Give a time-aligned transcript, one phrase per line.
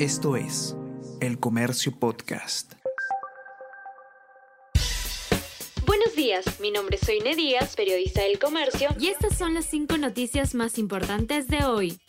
[0.00, 0.76] Esto es
[1.20, 2.72] El Comercio Podcast.
[5.86, 9.96] Buenos días, mi nombre es Soine Díaz, periodista del Comercio, y estas son las cinco
[9.96, 12.00] noticias más importantes de hoy.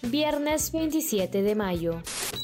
[0.00, 2.00] Viernes 27 de mayo.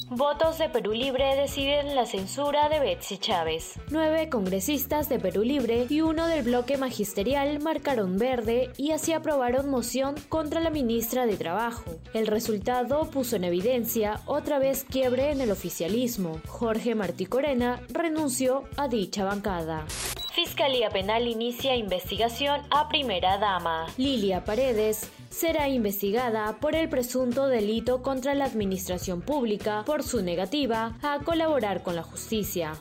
[0.08, 3.80] Votos de Perú Libre deciden la censura de Betsy Chávez.
[3.90, 9.70] Nueve congresistas de Perú Libre y uno del bloque magisterial marcaron verde y así aprobaron
[9.70, 11.84] moción contra la ministra de Trabajo.
[12.14, 16.40] El resultado puso en evidencia otra vez quiebre en el oficialismo.
[16.46, 19.86] Jorge Martí Corena renunció a dicha bancada.
[20.34, 23.86] Fiscalía Penal inicia investigación a primera dama.
[23.98, 30.96] Lilia Paredes será investigada por el presunto delito contra la administración pública por su negativa
[31.02, 32.80] a colaborar con la justicia.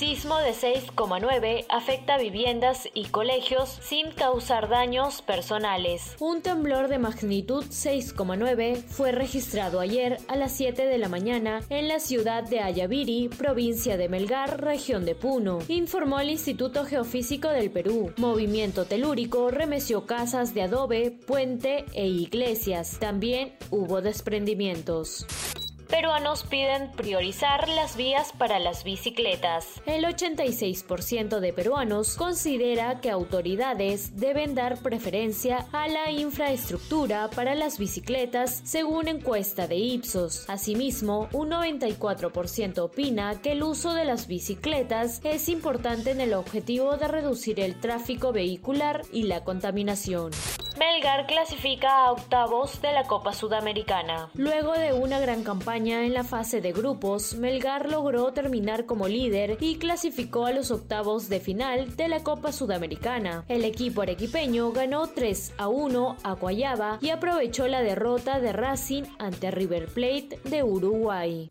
[0.00, 6.16] Sismo de 6,9 afecta viviendas y colegios sin causar daños personales.
[6.20, 11.86] Un temblor de magnitud 6,9 fue registrado ayer a las 7 de la mañana en
[11.86, 17.70] la ciudad de Ayaviri, provincia de Melgar, región de Puno, informó el Instituto Geofísico del
[17.70, 18.14] Perú.
[18.16, 22.96] Movimiento telúrico remeció casas de adobe, puente e iglesias.
[22.98, 25.26] También hubo desprendimientos
[25.90, 29.82] peruanos piden priorizar las vías para las bicicletas.
[29.86, 37.78] El 86% de peruanos considera que autoridades deben dar preferencia a la infraestructura para las
[37.78, 40.48] bicicletas según encuesta de Ipsos.
[40.48, 46.96] Asimismo, un 94% opina que el uso de las bicicletas es importante en el objetivo
[46.96, 50.30] de reducir el tráfico vehicular y la contaminación.
[50.80, 54.30] Melgar clasifica a octavos de la Copa Sudamericana.
[54.32, 59.58] Luego de una gran campaña en la fase de grupos, Melgar logró terminar como líder
[59.60, 63.44] y clasificó a los octavos de final de la Copa Sudamericana.
[63.48, 69.04] El equipo arequipeño ganó 3 a 1 a Guayaba y aprovechó la derrota de Racing
[69.18, 71.50] ante River Plate de Uruguay.